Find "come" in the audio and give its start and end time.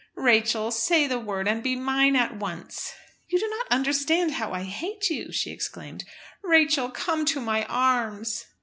6.89-7.23